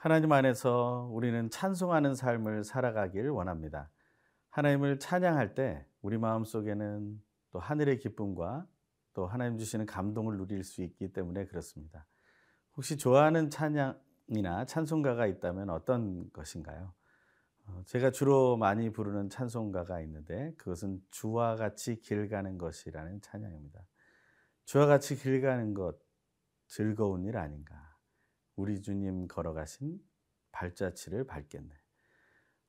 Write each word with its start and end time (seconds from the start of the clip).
하나님 0.00 0.32
안에서 0.32 1.10
우리는 1.12 1.50
찬송하는 1.50 2.14
삶을 2.14 2.64
살아가길 2.64 3.28
원합니다. 3.28 3.90
하나님을 4.48 4.98
찬양할 4.98 5.54
때 5.54 5.84
우리 6.00 6.16
마음 6.16 6.42
속에는 6.42 7.22
또 7.50 7.58
하늘의 7.58 7.98
기쁨과 7.98 8.66
또 9.12 9.26
하나님 9.26 9.58
주시는 9.58 9.84
감동을 9.84 10.38
누릴 10.38 10.64
수 10.64 10.80
있기 10.82 11.12
때문에 11.12 11.44
그렇습니다. 11.44 12.06
혹시 12.76 12.96
좋아하는 12.96 13.50
찬양이나 13.50 14.64
찬송가가 14.64 15.26
있다면 15.26 15.68
어떤 15.68 16.32
것인가요? 16.32 16.94
어, 17.66 17.82
제가 17.84 18.10
주로 18.10 18.56
많이 18.56 18.90
부르는 18.90 19.28
찬송가가 19.28 20.00
있는데 20.00 20.54
그것은 20.56 21.02
주와 21.10 21.56
같이 21.56 22.00
길 22.00 22.30
가는 22.30 22.56
것이라는 22.56 23.20
찬양입니다. 23.20 23.82
주와 24.64 24.86
같이 24.86 25.14
길 25.16 25.42
가는 25.42 25.74
것 25.74 25.98
즐거운 26.68 27.26
일 27.26 27.36
아닌가? 27.36 27.89
우리 28.60 28.82
주님 28.82 29.26
걸어가신 29.26 29.98
발자취를 30.52 31.26
밟겠네. 31.26 31.72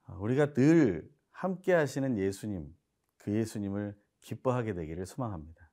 어, 0.08 0.16
우리가 0.20 0.54
늘 0.54 1.14
함께 1.30 1.74
하시는 1.74 2.16
예수님, 2.16 2.74
그 3.18 3.30
예수님을 3.30 3.94
기뻐하게 4.22 4.72
되기를 4.72 5.04
소망합니다. 5.04 5.70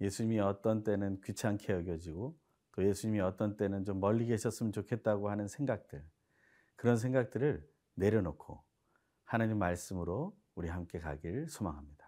예수님이 0.00 0.40
어떤 0.40 0.84
때는 0.84 1.20
귀찮게 1.20 1.70
여겨지고 1.70 2.38
또 2.72 2.82
예수님이 2.82 3.20
어떤 3.20 3.58
때는 3.58 3.84
좀 3.84 4.00
멀리 4.00 4.24
계셨으면 4.24 4.72
좋겠다고 4.72 5.28
하는 5.28 5.46
생각들, 5.48 6.02
그런 6.76 6.96
생각들을 6.96 7.62
내려놓고 7.96 8.64
하나님 9.24 9.58
말씀으로 9.58 10.34
우리 10.54 10.68
함께 10.68 10.98
가길 10.98 11.50
소망합니다. 11.50 12.01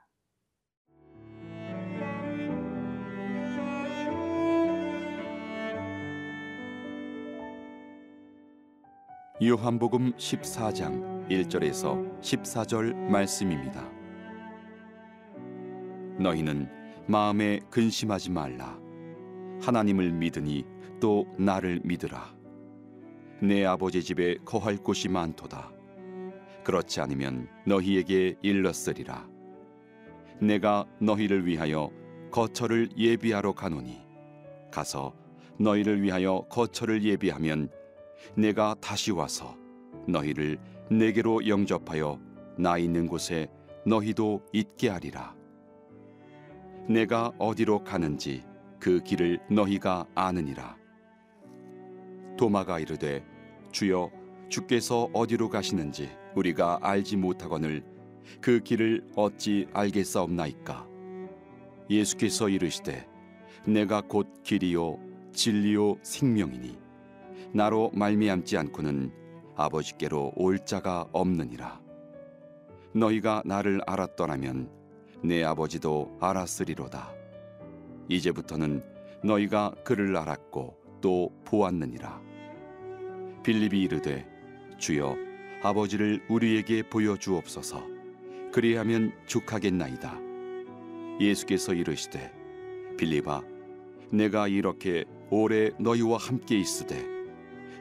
요한복음 9.42 10.12
14장 10.12 11.28
1절에서 11.28 12.20
14절 12.20 12.94
말씀입니다. 12.94 13.84
너희는 16.20 16.68
마음에 17.08 17.58
근심하지 17.68 18.30
말라. 18.30 18.78
하나님을 19.60 20.12
믿으니 20.12 20.64
또 21.00 21.26
나를 21.36 21.80
믿으라. 21.82 22.32
내 23.42 23.64
아버지 23.64 24.04
집에 24.04 24.36
거할 24.44 24.76
곳이 24.76 25.08
많도다. 25.08 25.68
그렇지 26.62 27.00
않으면 27.00 27.48
너희에게 27.66 28.36
일렀으리라. 28.40 29.28
내가 30.40 30.86
너희를 31.00 31.44
위하여 31.44 31.90
거처를 32.30 32.90
예비하러 32.96 33.52
가노니 33.54 34.00
가서 34.70 35.12
너희를 35.58 36.02
위하여 36.02 36.46
거처를 36.48 37.02
예비하면 37.02 37.68
내가 38.36 38.74
다시 38.80 39.10
와서 39.10 39.56
너희를 40.06 40.58
내게로 40.90 41.46
영접하여 41.48 42.20
나 42.58 42.78
있는 42.78 43.06
곳에 43.06 43.48
너희도 43.86 44.42
있게 44.52 44.88
하리라. 44.88 45.34
내가 46.88 47.32
어디로 47.38 47.84
가는지 47.84 48.44
그 48.78 49.02
길을 49.02 49.40
너희가 49.50 50.06
아느니라. 50.14 50.76
도마가 52.36 52.80
이르되 52.80 53.24
주여 53.72 54.10
주께서 54.48 55.08
어디로 55.12 55.48
가시는지 55.48 56.10
우리가 56.34 56.78
알지 56.82 57.16
못하거늘 57.16 57.84
그 58.40 58.60
길을 58.60 59.10
어찌 59.16 59.66
알겠사옵나이까. 59.72 60.86
예수께서 61.90 62.48
이르시되 62.48 63.06
내가 63.66 64.00
곧 64.00 64.42
길이요 64.42 64.98
진리요 65.32 65.96
생명이니 66.02 66.83
나로 67.54 67.92
말미암지 67.94 68.56
않고는 68.58 69.12
아버지께로 69.54 70.32
올 70.34 70.58
자가 70.64 71.06
없느니라. 71.12 71.80
너희가 72.92 73.42
나를 73.44 73.80
알았더라면 73.86 74.68
내 75.22 75.44
아버지도 75.44 76.18
알았으리로다. 76.20 77.12
이제부터는 78.08 78.82
너희가 79.22 79.72
그를 79.84 80.16
알았고 80.16 80.76
또 81.00 81.30
보았느니라. 81.44 82.20
빌립이 83.44 83.82
이르되 83.82 84.26
주여 84.78 85.16
아버지를 85.62 86.24
우리에게 86.28 86.82
보여주옵소서. 86.82 87.84
그리하면 88.52 89.12
족하겠나이다. 89.26 90.18
예수께서 91.20 91.72
이르시되 91.72 92.32
빌립아 92.98 93.42
내가 94.10 94.48
이렇게 94.48 95.04
오래 95.30 95.70
너희와 95.78 96.16
함께 96.16 96.58
있으되 96.58 97.13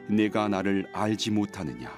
내가 0.08 0.48
나를 0.48 0.86
알지 0.92 1.30
못하느냐? 1.30 1.90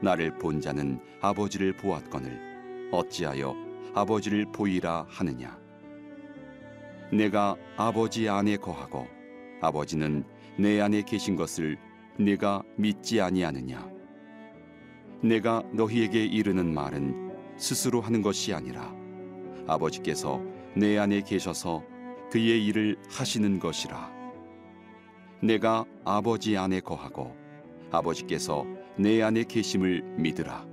나를 0.00 0.36
본 0.38 0.60
자는 0.60 1.00
아버지를 1.20 1.76
보았거늘 1.76 2.88
어찌하여 2.90 3.54
아버지를 3.94 4.46
보이라 4.52 5.06
하느냐? 5.08 5.58
내가 7.12 7.56
아버지 7.76 8.28
안에 8.28 8.56
거하고 8.56 9.06
아버지는 9.60 10.24
내 10.58 10.80
안에 10.80 11.02
계신 11.02 11.36
것을 11.36 11.78
내가 12.18 12.62
믿지 12.76 13.20
아니하느냐? 13.20 13.88
내가 15.22 15.62
너희에게 15.72 16.24
이르는 16.24 16.74
말은 16.74 17.32
스스로 17.56 18.00
하는 18.00 18.20
것이 18.20 18.52
아니라 18.52 18.94
아버지께서 19.66 20.42
내 20.76 20.98
안에 20.98 21.22
계셔서 21.22 21.82
그의 22.30 22.66
일을 22.66 22.96
하시는 23.08 23.58
것이라 23.58 24.13
내가 25.44 25.84
아버지 26.06 26.56
안에 26.56 26.80
거하고 26.80 27.36
아버지께서 27.90 28.64
내 28.96 29.20
안에 29.20 29.44
계심을 29.44 30.00
믿으라. 30.16 30.66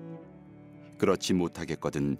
그렇지 0.97 1.33
못하겠거든 1.33 2.15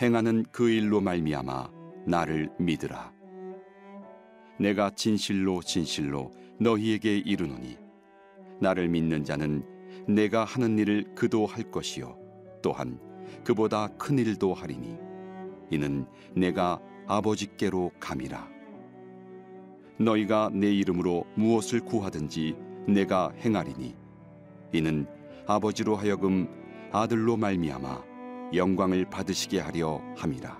행하는 0.00 0.46
그 0.50 0.70
일로 0.70 1.02
말미암아 1.02 1.70
나를 2.06 2.48
믿으라. 2.58 3.12
내가 4.58 4.88
진실로 4.94 5.60
진실로 5.60 6.32
너희에게 6.58 7.18
이르노니 7.18 7.76
나를 8.62 8.88
믿는 8.88 9.22
자는 9.22 9.62
내가 10.08 10.44
하는 10.44 10.78
일을 10.78 11.14
그도 11.14 11.44
할 11.44 11.70
것이요 11.70 12.16
또한 12.62 12.98
그보다 13.44 13.88
큰 13.98 14.18
일도 14.18 14.54
하리니 14.54 14.96
이는 15.70 16.06
내가 16.34 16.80
아버지께로 17.06 17.90
감이라. 18.00 18.59
너희가 20.00 20.50
내 20.52 20.72
이름으로 20.72 21.26
무엇을 21.34 21.80
구하든지 21.80 22.56
내가 22.88 23.30
행하리니. 23.44 23.94
이는 24.72 25.06
아버지로 25.46 25.94
하여금 25.94 26.48
아들로 26.90 27.36
말미암아 27.36 28.04
영광을 28.54 29.04
받으시게 29.04 29.60
하려 29.60 30.00
함이라. 30.16 30.58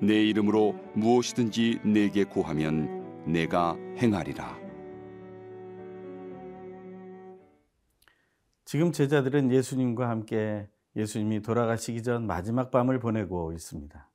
내 0.00 0.24
이름으로 0.24 0.74
무엇이든지 0.94 1.80
내게 1.84 2.24
구하면 2.24 3.24
내가 3.26 3.76
행하리라. 3.96 4.58
지금 8.64 8.90
제자들은 8.90 9.52
예수님과 9.52 10.08
함께 10.08 10.68
예수님이 10.96 11.42
돌아가시기 11.42 12.02
전 12.02 12.26
마지막 12.26 12.70
밤을 12.72 12.98
보내고 12.98 13.52
있습니다. 13.52 14.10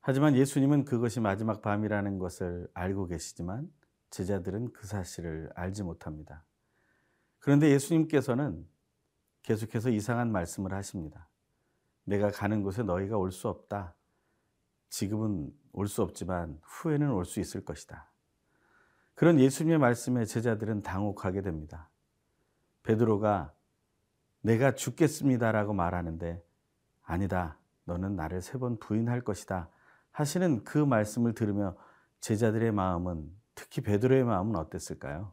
하지만 0.00 0.34
예수님은 0.34 0.84
그것이 0.84 1.20
마지막 1.20 1.60
밤이라는 1.62 2.18
것을 2.18 2.68
알고 2.74 3.06
계시지만 3.06 3.70
제자들은 4.10 4.72
그 4.72 4.86
사실을 4.86 5.50
알지 5.54 5.82
못합니다. 5.82 6.44
그런데 7.38 7.70
예수님께서는 7.70 8.66
계속해서 9.42 9.90
이상한 9.90 10.32
말씀을 10.32 10.72
하십니다. 10.72 11.28
내가 12.04 12.30
가는 12.30 12.62
곳에 12.62 12.82
너희가 12.82 13.16
올 13.18 13.30
수 13.30 13.48
없다. 13.48 13.94
지금은 14.88 15.52
올 15.72 15.86
수 15.86 16.02
없지만 16.02 16.58
후에는 16.62 17.10
올 17.12 17.24
수 17.24 17.40
있을 17.40 17.64
것이다. 17.64 18.10
그런 19.14 19.38
예수님의 19.38 19.78
말씀에 19.78 20.24
제자들은 20.24 20.82
당혹하게 20.82 21.42
됩니다. 21.42 21.88
베드로가 22.82 23.52
내가 24.40 24.74
죽겠습니다라고 24.74 25.74
말하는데 25.74 26.42
아니다. 27.02 27.58
너는 27.84 28.16
나를 28.16 28.40
세 28.40 28.58
번 28.58 28.78
부인할 28.78 29.20
것이다. 29.20 29.68
하시는 30.20 30.62
그 30.64 30.78
말씀을 30.78 31.34
들으며 31.34 31.74
제자들의 32.20 32.72
마음은 32.72 33.30
특히 33.54 33.80
베드로의 33.80 34.24
마음은 34.24 34.54
어땠을까요? 34.56 35.32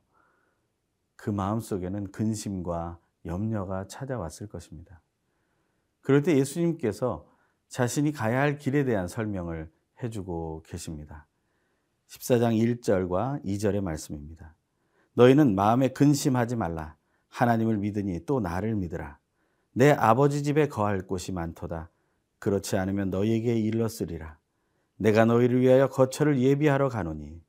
그 1.17 1.29
마음 1.29 1.59
속에는 1.59 2.11
근심과 2.11 2.99
염려가 3.25 3.87
찾아왔을 3.87 4.47
것입니다. 4.47 5.01
그럴 6.01 6.23
때 6.23 6.37
예수님께서 6.37 7.27
자신이 7.67 8.13
가야 8.13 8.39
할 8.39 8.57
길에 8.57 8.85
대한 8.85 9.09
설명을 9.09 9.69
해주고 10.01 10.63
계십니다. 10.65 11.27
14장 12.07 12.79
1절과 12.81 13.43
2절의 13.43 13.81
말씀입니다. 13.81 14.55
너희는 15.15 15.55
마음에 15.55 15.89
근심하지 15.89 16.55
말라. 16.55 16.95
하나님을 17.27 17.77
믿으니 17.77 18.25
또 18.25 18.39
나를 18.39 18.75
믿으라. 18.75 19.19
내 19.73 19.91
아버지 19.91 20.43
집에 20.43 20.69
거할 20.69 21.01
곳이 21.01 21.33
많도다. 21.33 21.89
그렇지 22.39 22.77
않으면 22.77 23.09
너희에게 23.09 23.59
일렀으리라. 23.59 24.36
내가 24.97 25.25
너희를 25.25 25.61
위하여 25.61 25.87
거처를 25.87 26.39
예비하러 26.39 26.89
가노니 26.89 27.41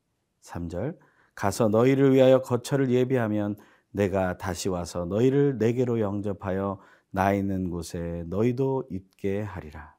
3절 0.43 0.99
가서 1.35 1.69
너희를 1.69 2.15
위하여 2.15 2.43
거처를 2.43 2.91
예비하면 2.91 3.57
내가 3.91 4.39
다시 4.39 4.69
와서 4.69 5.05
너희를 5.07 5.59
내게로 5.59 6.01
영접하여 6.01 6.79
나 7.11 7.33
있는 7.33 7.71
곳에 7.71 8.25
너희도 8.27 8.89
있게 8.91 9.43
하리라. 9.43 9.97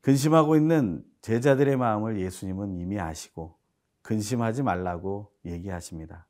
근심하고 0.00 0.56
있는 0.56 1.04
제자들의 1.20 1.76
마음을 1.76 2.20
예수님은 2.20 2.76
이미 2.78 2.98
아시고 2.98 3.56
근심하지 4.02 4.62
말라고 4.62 5.32
얘기하십니다. 5.44 6.26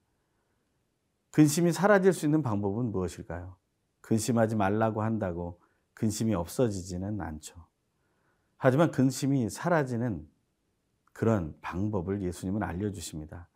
근심이 1.30 1.72
사라질 1.72 2.12
수 2.12 2.26
있는 2.26 2.42
방법은 2.42 2.92
무엇일까요? 2.92 3.56
근심하지 4.02 4.56
말라고 4.56 5.02
한다고 5.02 5.58
근심이 5.94 6.34
없어지지는 6.34 7.20
않죠. 7.20 7.71
하지만 8.64 8.92
근심이 8.92 9.50
사라지는 9.50 10.24
그런 11.12 11.52
방법을 11.62 12.22
예수님은 12.22 12.62
알려주십니다. 12.62 13.48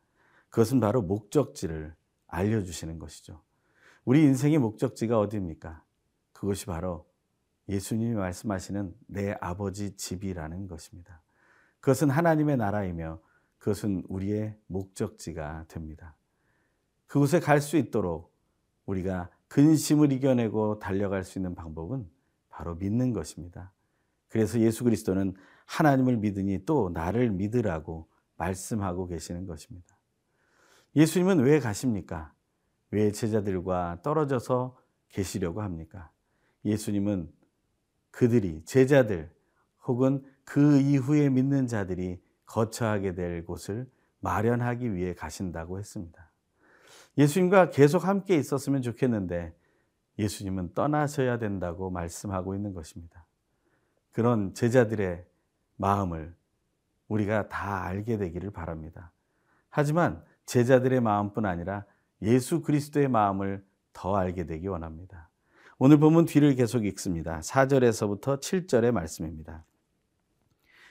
그것은 0.51 0.81
바로 0.81 1.01
목적지를 1.01 1.95
알려주시는 2.27 2.99
것이죠. 2.99 3.41
우리 4.05 4.25
인생의 4.25 4.59
목적지가 4.59 5.17
어디입니까? 5.21 5.85
그것이 6.33 6.67
바로 6.67 7.07
예수님이 7.69 8.17
말씀하시는 8.17 8.97
내 9.07 9.37
아버지 9.41 9.97
집이라는 9.97 10.67
것입니다. 10.67 11.23
그것은 11.79 12.11
하나님의 12.11 12.57
나라이며 12.57 13.21
그것은 13.59 14.03
우리의 14.09 14.59
목적지가 14.67 15.67
됩니다. 15.69 16.17
그곳에 17.07 17.39
갈 17.39 17.61
수 17.61 17.77
있도록 17.77 18.35
우리가 18.87 19.31
근심을 19.47 20.11
이겨내고 20.11 20.81
달려갈 20.81 21.23
수 21.23 21.39
있는 21.39 21.55
방법은 21.55 22.11
바로 22.49 22.75
믿는 22.75 23.13
것입니다. 23.13 23.71
그래서 24.29 24.61
예수 24.61 24.85
그리스도는 24.85 25.35
하나님을 25.67 26.17
믿으니 26.17 26.65
또 26.65 26.91
나를 26.91 27.31
믿으라고 27.31 28.09
말씀하고 28.37 29.07
계시는 29.07 29.47
것입니다. 29.47 29.97
예수님은 30.95 31.41
왜 31.41 31.61
가십니까? 31.61 32.33
왜 32.91 33.13
제자들과 33.13 34.01
떨어져서 34.03 34.79
계시려고 35.09 35.63
합니까? 35.63 36.11
예수님은 36.65 37.31
그들이 38.11 38.65
제자들 38.65 39.31
혹은 39.87 40.25
그 40.45 40.81
이후에 40.81 41.29
믿는 41.29 41.67
자들이 41.67 42.21
거처하게 42.47 43.15
될 43.15 43.45
곳을 43.45 43.91
마련하기 44.21 44.95
위해 44.95 45.15
가신다고 45.15 45.79
했습니다. 45.79 46.33
예수님과 47.19 47.71
계속 47.71 48.07
함께 48.07 48.37
있었으면 48.37 48.83
좋겠는데 48.83 49.55
예수님은 50.19 50.75
떠나셔야 50.75 51.39
된다고 51.39 51.91
말씀하고 51.91 52.55
있는 52.55 52.73
것입니다. 52.73 53.26
그런 54.17 54.55
제자들의 54.55 55.27
마음을 55.77 56.35
우리가 57.09 57.51
다 57.51 57.85
알게 57.85 58.17
되기를 58.17 58.51
바랍니다. 58.51 59.13
하지만 59.69 60.25
제자들의 60.47 61.03
마음뿐 61.03 61.45
아니라 61.45 61.85
예수 62.23 62.63
그리스도의 62.63 63.09
마음을 63.09 63.63
더 63.93 64.17
알게 64.17 64.47
되기 64.47 64.69
원합니다. 64.69 65.29
오늘 65.77 65.99
보면 65.99 66.25
뒤를 66.25 66.55
계속 66.55 66.87
읽습니다. 66.87 67.41
4절에서부터 67.41 68.41
7절의 68.41 68.91
말씀입니다. 68.91 69.67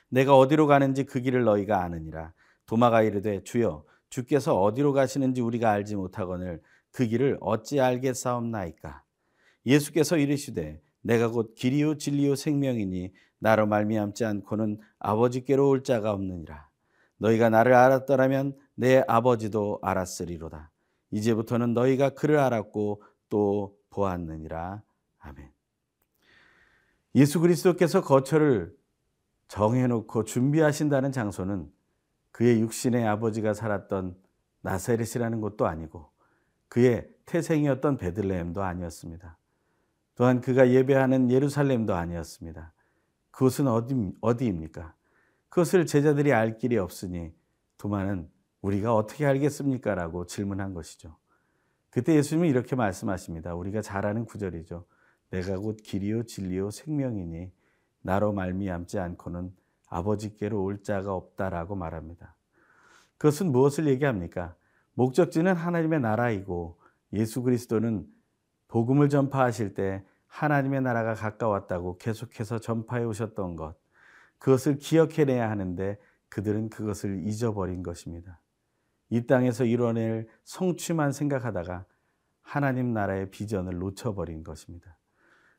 내가 0.10 0.38
어디로 0.38 0.68
가는지 0.68 1.04
그 1.04 1.20
길을 1.20 1.46
너희가 1.46 1.82
아느니라. 1.82 2.32
도마가 2.68 3.02
이르되 3.02 3.44
주여 3.44 3.86
주께서 4.10 4.62
어디로 4.62 4.94
가시는지 4.94 5.42
우리가 5.42 5.72
알지 5.72 5.96
못하거늘 5.96 6.62
그 6.92 7.08
길을 7.08 7.40
어찌 7.42 7.82
알겠사옵나이까. 7.82 9.02
예수께서 9.66 10.16
이르시되 10.16 10.85
내가 11.06 11.30
곧 11.30 11.54
길이요 11.54 11.98
진리요 12.00 12.36
생명이니 12.36 13.14
나로 13.38 13.68
말미암지 13.68 14.26
않고는 14.26 14.80
아버지께로 14.98 15.70
올 15.70 15.84
자가 15.84 16.12
없느니라. 16.12 16.68
너희가 17.18 17.50
나를 17.50 17.76
알았더라면 17.76 18.58
내 18.74 19.04
아버지도 19.08 19.78
알았으리로다. 19.84 20.72
이제부터는 21.12 21.76
너희가 21.76 22.10
그를 22.10 22.40
알았고 22.40 23.04
또 23.30 23.78
보았느니라. 23.92 24.82
아멘. 25.20 25.52
예수 27.14 27.40
그리스도께서 27.40 28.02
거처를 28.02 28.76
정해놓고 29.48 30.24
준비하신다는 30.24 31.12
장소는 31.12 31.72
그의 32.32 32.62
육신의 32.62 33.06
아버지가 33.06 33.54
살았던 33.54 34.18
나사렛이라는 34.62 35.40
곳도 35.40 35.68
아니고 35.68 36.10
그의 36.68 37.08
태생이었던 37.28 37.98
베들레헴도 37.98 38.64
아니었습니다. 38.64 39.38
또한 40.16 40.42
그가 40.42 40.70
예배하는 40.70 41.30
예루살렘도 41.30 41.94
아니었습니다. 41.94 42.74
그것은 43.32 43.68
어디, 43.68 44.14
어디입니까? 44.22 44.96
그것을 45.50 45.86
제자들이 45.86 46.34
알 46.34 46.58
길이 46.58 46.78
없으니 46.78 47.34
도마는 47.78 48.30
우리가 48.62 48.96
어떻게 48.96 49.26
알겠습니까? 49.26 49.94
라고 49.94 50.26
질문한 50.26 50.74
것이죠. 50.74 51.16
그때 51.90 52.16
예수님은 52.16 52.50
이렇게 52.50 52.76
말씀하십니다. 52.76 53.56
우리가 53.56 53.82
잘 53.82 54.06
아는 54.06 54.26
구절이죠. 54.26 54.86
내가 55.30 55.58
곧 55.58 55.78
길이요 55.84 56.24
진리요 56.24 56.72
생명이니 56.72 57.52
나로 58.02 58.34
말미암지 58.34 59.00
않고는 59.00 59.54
아버지께로 59.88 60.62
올 60.64 60.82
자가 60.82 61.14
없다라고 61.14 61.76
말합니다. 61.76 62.36
그것은 63.18 63.52
무엇을 63.52 63.88
얘기합니까? 63.88 64.56
목적지는 64.94 65.56
하나님의 65.56 66.02
나라이고 66.02 66.80
예수 67.14 67.42
그리스도는 67.44 68.08
복음을 68.76 69.08
전파하실 69.08 69.74
때 69.74 70.04
하나님의 70.28 70.82
나라가 70.82 71.14
가까웠다고 71.14 71.98
계속해서 71.98 72.60
전파해 72.60 73.06
오셨던 73.06 73.56
것, 73.56 73.78
그것을 74.38 74.80
기억해내야 74.80 75.50
하는데 75.50 75.98
그들은 76.28 76.70
그것을 76.70 77.26
잊어버린 77.26 77.84
것입니다. 77.84 78.42
이 79.10 79.26
땅에서 79.26 79.64
이뤄낼 79.64 80.28
성취만 80.44 81.14
생각하다가 81.14 81.86
하나님 82.42 82.92
나라의 82.92 83.32
비전을 83.32 83.80
놓쳐버린 83.80 84.44
것입니다. 84.44 84.98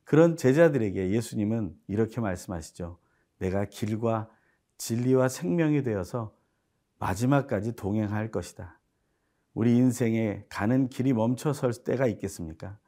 그런 0.05 0.37
제자들에게 0.37 1.09
예수님은 1.09 1.75
이렇게 1.87 2.21
말씀하시죠. 2.21 2.99
내가 3.39 3.65
길과 3.65 4.29
진리와 4.77 5.31
생명이 5.31 5.85
되어서 5.85 6.37
마지막까지 6.99 7.77
동행할 7.77 8.31
것이다. 8.31 8.79
우리 9.55 9.75
인생에 9.75 10.45
가는 10.51 10.91
길이 10.91 11.15
멈춰설 11.15 11.73
때가 11.83 12.09
있겠습니까? 12.09 12.79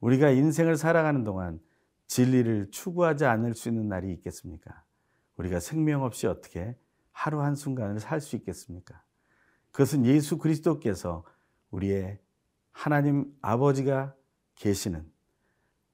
우리가 0.00 0.30
인생을 0.30 0.76
살아가는 0.76 1.24
동안 1.24 1.60
진리를 2.06 2.70
추구하지 2.70 3.24
않을 3.24 3.54
수 3.54 3.68
있는 3.68 3.88
날이 3.88 4.12
있겠습니까? 4.12 4.84
우리가 5.36 5.60
생명 5.60 6.02
없이 6.02 6.26
어떻게 6.26 6.76
하루 7.12 7.42
한순간을 7.42 8.00
살 8.00 8.20
수 8.20 8.36
있겠습니까? 8.36 9.02
그것은 9.70 10.06
예수 10.06 10.38
그리스도께서 10.38 11.24
우리의 11.70 12.18
하나님 12.72 13.34
아버지가 13.40 14.14
계시는 14.54 15.10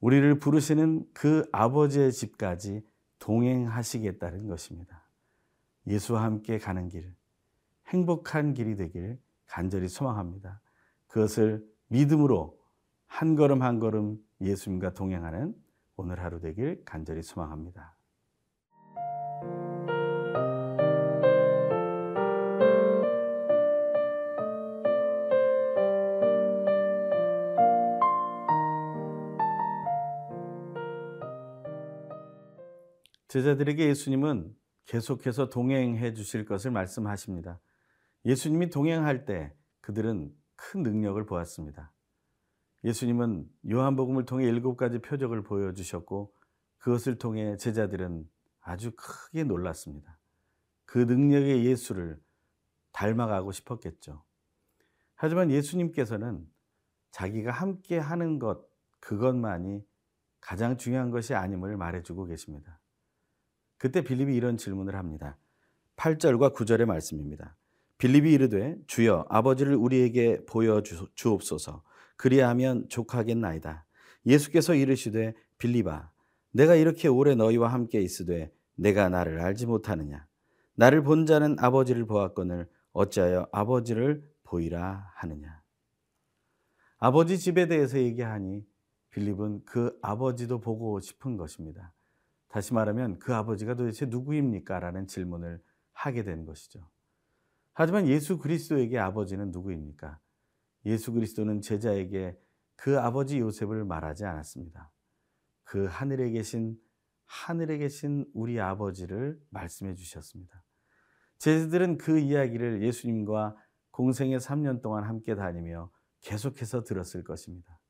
우리를 0.00 0.38
부르시는 0.38 1.06
그 1.12 1.48
아버지의 1.52 2.12
집까지 2.12 2.84
동행하시겠다는 3.18 4.48
것입니다. 4.48 5.08
예수와 5.86 6.22
함께 6.24 6.58
가는 6.58 6.88
길, 6.88 7.14
행복한 7.88 8.54
길이 8.54 8.76
되길 8.76 9.20
간절히 9.46 9.88
소망합니다. 9.88 10.60
그것을 11.06 11.64
믿음으로 11.88 12.58
한 13.14 13.36
걸음 13.36 13.60
한 13.60 13.78
걸음 13.78 14.16
예수님과 14.40 14.94
동행하는 14.94 15.54
오늘 15.96 16.18
하루 16.18 16.40
되길 16.40 16.82
간절히 16.86 17.22
소망합니다. 17.22 17.94
제자들에게 33.28 33.88
예수님은 33.88 34.56
계속해서 34.86 35.50
동행해 35.50 36.14
주실 36.14 36.46
것을 36.46 36.70
말씀하십니다. 36.70 37.60
예수님이 38.24 38.70
동행할 38.70 39.26
때 39.26 39.54
그들은 39.82 40.34
큰 40.56 40.82
능력을 40.82 41.24
보았습니다. 41.26 41.92
예수님은 42.84 43.48
요한복음을 43.70 44.24
통해 44.24 44.46
일곱 44.46 44.76
가지 44.76 44.98
표적을 44.98 45.42
보여주셨고 45.42 46.32
그것을 46.78 47.16
통해 47.18 47.56
제자들은 47.56 48.28
아주 48.60 48.92
크게 48.96 49.44
놀랐습니다. 49.44 50.18
그 50.84 50.98
능력의 50.98 51.64
예수를 51.64 52.20
닮아가고 52.92 53.52
싶었겠죠. 53.52 54.22
하지만 55.14 55.50
예수님께서는 55.50 56.46
자기가 57.12 57.52
함께 57.52 57.98
하는 57.98 58.38
것, 58.38 58.66
그것만이 59.00 59.84
가장 60.40 60.76
중요한 60.76 61.10
것이 61.10 61.34
아님을 61.34 61.76
말해주고 61.76 62.24
계십니다. 62.26 62.80
그때 63.78 64.02
빌립이 64.02 64.34
이런 64.34 64.56
질문을 64.56 64.96
합니다. 64.96 65.38
8절과 65.96 66.54
9절의 66.54 66.86
말씀입니다. 66.86 67.56
빌립이 67.98 68.32
이르되 68.32 68.76
주여 68.88 69.26
아버지를 69.28 69.76
우리에게 69.76 70.44
보여 70.46 70.82
주옵소서 71.14 71.84
그리하면 72.22 72.88
족하겠나이다. 72.88 73.84
예수께서 74.26 74.76
이르시되 74.76 75.34
빌립아 75.58 76.12
내가 76.52 76.76
이렇게 76.76 77.08
오래 77.08 77.34
너희와 77.34 77.66
함께 77.66 78.00
있으되 78.00 78.52
내가 78.76 79.08
나를 79.08 79.40
알지 79.40 79.66
못하느냐 79.66 80.24
나를 80.76 81.02
본 81.02 81.26
자는 81.26 81.56
아버지를 81.58 82.06
보았거늘 82.06 82.68
어찌하여 82.92 83.48
아버지를 83.50 84.24
보이라 84.44 85.10
하느냐 85.16 85.62
아버지 86.98 87.40
집에 87.40 87.66
대해서 87.66 87.98
얘기하니 87.98 88.64
빌립은 89.10 89.64
그 89.64 89.98
아버지도 90.00 90.60
보고 90.60 91.00
싶은 91.00 91.36
것입니다. 91.36 91.92
다시 92.46 92.72
말하면 92.72 93.18
그 93.18 93.34
아버지가 93.34 93.74
도대체 93.74 94.06
누구입니까? 94.06 94.78
라는 94.78 95.08
질문을 95.08 95.60
하게 95.92 96.22
된 96.22 96.44
것이죠. 96.44 96.88
하지만 97.72 98.06
예수 98.06 98.38
그리스도에게 98.38 99.00
아버지는 99.00 99.50
누구입니까? 99.50 100.20
예수 100.84 101.12
그리스도는 101.12 101.60
제자에게 101.60 102.38
그 102.76 102.98
아버지 102.98 103.38
요셉을 103.38 103.84
말하지 103.84 104.24
않았습니다. 104.24 104.90
그 105.64 105.86
하늘에 105.86 106.30
계신 106.30 106.76
하늘에 107.24 107.78
계신 107.78 108.26
우리 108.34 108.60
아버지를 108.60 109.40
말씀해 109.50 109.94
주셨습니다. 109.94 110.64
제자들은 111.38 111.96
그 111.98 112.18
이야기를 112.18 112.82
예수님과 112.82 113.56
공생의 113.90 114.38
3년 114.38 114.82
동안 114.82 115.04
함께 115.04 115.34
다니며 115.34 115.90
계속해서 116.20 116.84
들었을 116.84 117.24
것입니다. 117.24 117.80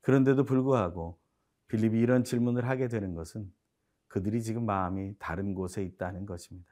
그런데도 0.00 0.44
불구하고 0.44 1.18
빌립이 1.68 1.98
이런 1.98 2.24
질문을 2.24 2.68
하게 2.68 2.88
되는 2.88 3.14
것은 3.14 3.50
그들이 4.08 4.42
지금 4.42 4.66
마음이 4.66 5.14
다른 5.18 5.54
곳에 5.54 5.82
있다는 5.82 6.26
것입니다. 6.26 6.70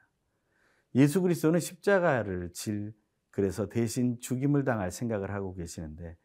예수 0.94 1.22
그리스도는 1.22 1.60
십자가를 1.60 2.52
질 2.52 2.92
그래서 3.30 3.68
대신 3.68 4.18
죽임을 4.20 4.64
당할 4.64 4.90
생각을 4.90 5.30
하고 5.32 5.54
계시는데 5.54 6.16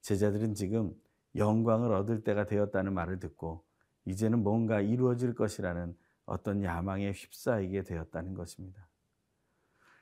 제자들은 0.00 0.54
지금 0.54 0.92
영광을 1.36 1.92
얻을 1.92 2.24
때가 2.24 2.46
되었다는 2.46 2.92
말을 2.94 3.20
듣고 3.20 3.64
이제는 4.04 4.42
뭔가 4.42 4.80
이루어질 4.80 5.34
것이라는 5.34 5.96
어떤 6.24 6.62
야망에 6.62 7.12
휩싸이게 7.12 7.82
되었다는 7.82 8.34
것입니다. 8.34 8.88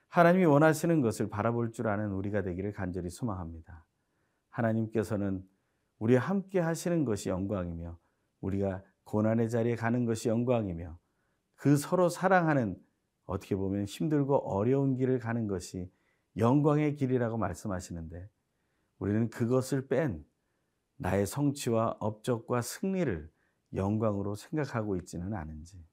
하나님이 0.08 0.44
원하시는 0.44 1.00
것을 1.02 1.28
바라볼 1.28 1.72
줄 1.72 1.88
아는 1.88 2.12
우리가 2.12 2.42
되기를 2.42 2.72
간절히 2.72 3.10
소망합니다. 3.10 3.84
하나님께서는 4.50 5.46
우리와 5.98 6.20
함께 6.20 6.60
하시는 6.60 7.04
것이 7.04 7.28
영광이며 7.28 7.98
우리가 8.40 8.82
고난의 9.04 9.50
자리에 9.50 9.76
가는 9.76 10.04
것이 10.04 10.28
영광이며 10.28 10.98
그 11.56 11.76
서로 11.76 12.08
사랑하는 12.08 12.80
어떻게 13.24 13.56
보면 13.56 13.84
힘들고 13.84 14.36
어려운 14.36 14.96
길을 14.96 15.18
가는 15.18 15.46
것이 15.46 15.90
영광의 16.36 16.96
길이라고 16.96 17.38
말씀하시는데 17.38 18.28
우리는 18.98 19.30
그것을 19.30 19.88
뺀 19.88 20.24
나의 20.96 21.26
성취와 21.26 21.96
업적과 22.00 22.62
승리를 22.62 23.30
영광으로 23.74 24.34
생각하고 24.34 24.96
있지는 24.96 25.34
않은지 25.34 25.84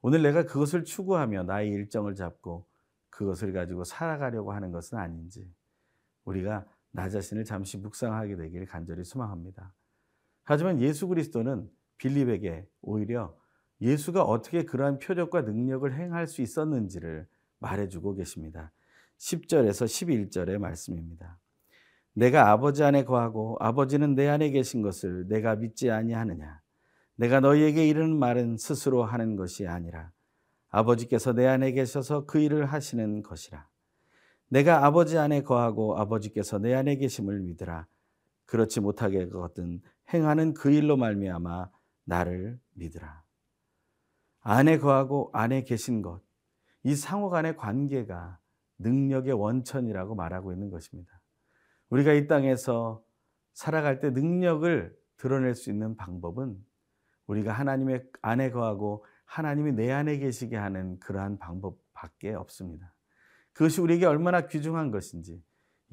오늘 0.00 0.22
내가 0.22 0.44
그것을 0.44 0.84
추구하며 0.84 1.44
나의 1.44 1.70
일정을 1.70 2.14
잡고 2.14 2.66
그것을 3.10 3.52
가지고 3.52 3.84
살아가려고 3.84 4.52
하는 4.52 4.72
것은 4.72 4.98
아닌지 4.98 5.48
우리가 6.24 6.66
나 6.90 7.08
자신을 7.08 7.44
잠시 7.44 7.76
묵상하게 7.78 8.36
되기를 8.36 8.66
간절히 8.66 9.04
소망합니다. 9.04 9.74
하지만 10.44 10.80
예수 10.80 11.08
그리스도는 11.08 11.68
빌립에게 11.98 12.68
오히려 12.82 13.36
예수가 13.80 14.22
어떻게 14.22 14.64
그러한 14.64 14.98
표적과 14.98 15.42
능력을 15.42 15.92
행할 15.92 16.26
수 16.26 16.42
있었는지를 16.42 17.26
말해주고 17.58 18.14
계십니다. 18.14 18.72
10절에서 19.24 19.86
11절의 19.86 20.58
말씀입니다. 20.58 21.38
내가 22.12 22.50
아버지 22.50 22.84
안에 22.84 23.04
거하고 23.04 23.56
아버지는 23.58 24.14
내 24.14 24.28
안에 24.28 24.50
계신 24.50 24.82
것을 24.82 25.26
내가 25.28 25.56
믿지 25.56 25.90
아니하느냐? 25.90 26.60
내가 27.16 27.40
너희에게 27.40 27.88
이르는 27.88 28.18
말은 28.18 28.58
스스로 28.58 29.02
하는 29.04 29.36
것이 29.36 29.66
아니라 29.66 30.10
아버지께서 30.68 31.32
내 31.32 31.46
안에 31.46 31.72
계셔서 31.72 32.26
그 32.26 32.38
일을 32.38 32.66
하시는 32.66 33.22
것이라. 33.22 33.66
내가 34.48 34.84
아버지 34.84 35.16
안에 35.16 35.42
거하고 35.42 35.98
아버지께서 35.98 36.58
내 36.58 36.74
안에 36.74 36.96
계심을 36.96 37.40
믿으라. 37.40 37.86
그렇지 38.44 38.80
못하게 38.80 39.28
거든 39.30 39.80
행하는 40.12 40.52
그 40.52 40.70
일로 40.70 40.96
말미암아 40.98 41.70
나를 42.04 42.60
믿으라. 42.74 43.22
안에 44.40 44.78
거하고 44.78 45.30
안에 45.32 45.64
계신 45.64 46.02
것, 46.02 46.20
이 46.82 46.94
상호 46.94 47.30
간의 47.30 47.56
관계가 47.56 48.38
능력의 48.84 49.32
원천이라고 49.32 50.14
말하고 50.14 50.52
있는 50.52 50.70
것입니다. 50.70 51.20
우리가 51.90 52.12
이 52.12 52.26
땅에서 52.26 53.02
살아갈 53.52 54.00
때 54.00 54.10
능력을 54.10 54.96
드러낼 55.16 55.54
수 55.54 55.70
있는 55.70 55.96
방법은 55.96 56.56
우리가 57.26 57.52
하나님의 57.52 58.04
안에 58.22 58.50
거하고 58.50 59.04
하나님이 59.24 59.72
내 59.72 59.90
안에 59.90 60.18
계시게 60.18 60.56
하는 60.56 60.98
그러한 61.00 61.38
방법밖에 61.38 62.34
없습니다. 62.34 62.94
그것이 63.52 63.80
우리에게 63.80 64.06
얼마나 64.06 64.46
귀중한 64.46 64.90
것인지 64.90 65.42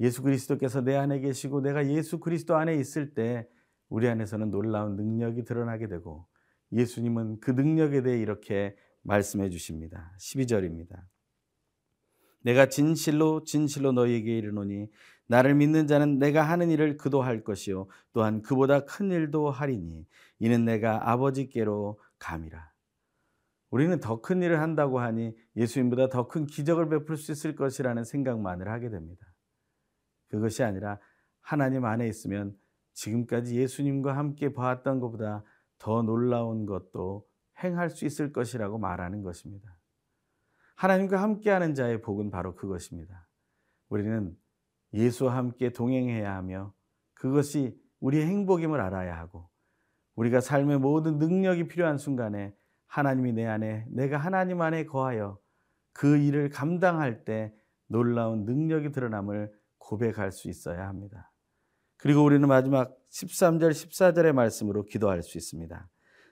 예수 0.00 0.22
그리스도께서 0.22 0.82
내 0.82 0.96
안에 0.96 1.20
계시고 1.20 1.60
내가 1.60 1.86
예수 1.88 2.18
그리스도 2.18 2.56
안에 2.56 2.74
있을 2.76 3.14
때 3.14 3.48
우리 3.88 4.08
안에서는 4.08 4.50
놀라운 4.50 4.96
능력이 4.96 5.44
드러나게 5.44 5.86
되고 5.86 6.26
예수님은 6.72 7.40
그 7.40 7.50
능력에 7.52 8.02
대해 8.02 8.18
이렇게 8.18 8.76
말씀해 9.02 9.50
주십니다. 9.50 10.12
12절입니다. 10.18 11.02
내가 12.42 12.66
진실로 12.68 13.44
진실로 13.44 13.92
너희에게 13.92 14.38
이르노니 14.38 14.88
나를 15.26 15.54
믿는 15.54 15.86
자는 15.86 16.18
내가 16.18 16.42
하는 16.42 16.70
일을 16.70 16.96
그도 16.96 17.22
할 17.22 17.42
것이요 17.44 17.86
또한 18.12 18.42
그보다 18.42 18.84
큰 18.84 19.10
일도 19.10 19.50
하리니 19.50 20.06
이는 20.40 20.64
내가 20.64 21.10
아버지께로 21.10 22.00
감이라. 22.18 22.70
우리는 23.70 23.98
더 24.00 24.20
큰 24.20 24.42
일을 24.42 24.60
한다고 24.60 25.00
하니 25.00 25.34
예수님보다 25.56 26.08
더 26.08 26.28
큰 26.28 26.46
기적을 26.46 26.88
베풀 26.90 27.16
수 27.16 27.32
있을 27.32 27.56
것이라는 27.56 28.04
생각만을 28.04 28.68
하게 28.68 28.90
됩니다. 28.90 29.26
그것이 30.28 30.62
아니라 30.62 30.98
하나님 31.40 31.84
안에 31.84 32.06
있으면 32.06 32.54
지금까지 32.92 33.56
예수님과 33.56 34.16
함께 34.16 34.52
보았던 34.52 35.00
것보다 35.00 35.44
더 35.78 36.02
놀라운 36.02 36.66
것도 36.66 37.26
행할 37.62 37.88
수 37.90 38.04
있을 38.04 38.32
것이라고 38.32 38.78
말하는 38.78 39.22
것입니다. 39.22 39.71
하나님과 40.76 41.22
함께하는 41.22 41.74
자의 41.74 42.00
복은 42.00 42.30
바로 42.30 42.54
그것입니다. 42.54 43.28
우리는 43.88 44.36
예수와 44.94 45.36
함께 45.36 45.70
동행해야 45.70 46.34
하며 46.34 46.72
그것이 47.14 47.78
우리의 48.00 48.26
행복임을 48.26 48.80
알아야 48.80 49.16
하고 49.16 49.48
우리가 50.16 50.40
삶의 50.40 50.78
모든 50.78 51.18
능력이 51.18 51.68
필요한 51.68 51.98
순간에 51.98 52.54
하나님이 52.86 53.32
내 53.32 53.46
안에 53.46 53.86
내가 53.90 54.18
하나님 54.18 54.60
안에 54.60 54.84
거하여 54.84 55.38
그 55.92 56.18
일을 56.18 56.50
감당할 56.50 57.24
때 57.24 57.54
놀라운 57.86 58.44
능력이 58.44 58.92
드러남을 58.92 59.52
고백할 59.78 60.32
수 60.32 60.48
있어야 60.48 60.88
합니다. 60.88 61.30
그리고 61.96 62.24
우리는 62.24 62.46
마지막 62.46 62.96
13절 63.10 63.70
14절의 63.70 64.32
말씀으로 64.32 64.84
기도할 64.84 65.22
수 65.22 65.38
있습니다. 65.38 65.88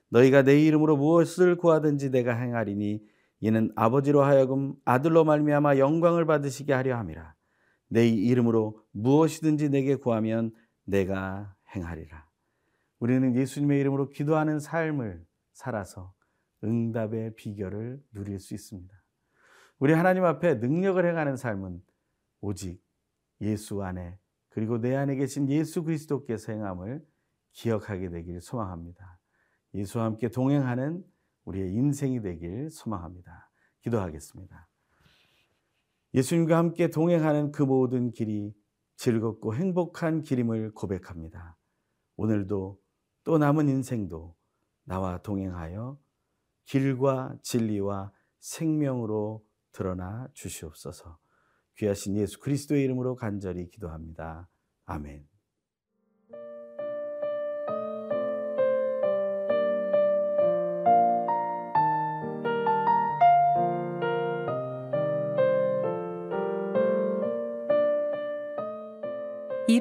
너희가 0.09 0.43
내 0.43 0.61
이름으로 0.61 0.97
무엇을 0.97 1.57
구하든지 1.57 2.11
내가 2.11 2.35
행하리니 2.35 3.01
이는 3.41 3.73
아버지로 3.75 4.23
하여금 4.23 4.75
아들로 4.85 5.25
말미암아 5.25 5.79
영광을 5.79 6.27
받으시게 6.27 6.73
하려 6.73 6.97
함이라. 6.97 7.35
내 7.89 8.07
이름으로 8.07 8.85
무엇이든지 8.93 9.71
내게 9.71 9.97
구하면 9.97 10.53
내가 10.85 11.55
행하리라. 11.75 12.29
우리는 12.99 13.35
예수님의 13.35 13.81
이름으로 13.81 14.11
기도하는 14.11 14.61
삶을 14.61 15.25
살아서 15.53 16.13
응답의 16.63 17.35
비결을 17.35 18.03
누릴 18.13 18.39
수 18.39 18.55
있습니다. 18.55 18.95
우리 19.79 19.95
하나님 19.95 20.25
앞에 20.25 20.57
능력을 20.57 21.05
행하는 21.05 21.37
삶은 21.37 21.83
오직 22.43 22.83
예수 23.41 23.83
안에 23.83 24.19
그리고 24.51 24.79
내 24.79 24.95
안에 24.95 25.17
계신 25.17 25.49
예수 25.49 25.83
그리스도께서 25.83 26.53
행함을 26.53 27.03
기억하게 27.53 28.11
되길 28.11 28.41
소망합니다. 28.41 29.19
예수와 29.75 30.05
함께 30.05 30.29
동행하는 30.29 31.03
우리의 31.45 31.73
인생이 31.73 32.21
되길 32.23 32.71
소망합니다. 32.71 33.51
기도하겠습니다. 33.83 34.69
예수님과 36.15 36.57
함께 36.57 36.89
동행하는 36.89 37.53
그 37.53 37.63
모든 37.63 38.11
길이 38.11 38.53
즐겁고 38.97 39.55
행복한 39.55 40.23
길임을 40.23 40.73
고백합니다. 40.75 41.57
오늘도 42.17 42.79
또 43.25 43.39
남은 43.39 43.69
인생도 43.69 44.37
나와 44.85 45.19
동행하여 45.23 45.99
길과 46.67 47.39
진리와 47.43 48.13
생명으로 48.41 49.45
드러나 49.73 50.29
주시옵소서. 50.35 51.19
귀하신 51.77 52.17
예수 52.17 52.39
그리스도의 52.41 52.85
이름으로 52.85 53.15
간절히 53.15 53.69
기도합니다. 53.69 54.49
아멘. 54.85 55.30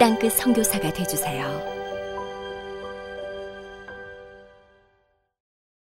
땅끝 0.00 0.32
선교사가 0.32 0.90
되주세요. 0.94 1.69